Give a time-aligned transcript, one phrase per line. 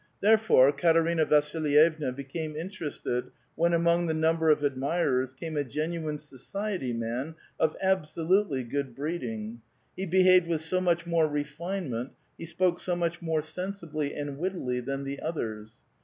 [0.19, 6.91] Therefore, Katerina Vasilyevna became interested when among the number of admirers camo a genuine society
[6.91, 9.61] man of absolutely good breeding;
[9.95, 14.79] he behaved with so much more refinement; he spoke so much more sensibly and wittily
[14.79, 15.75] than the others.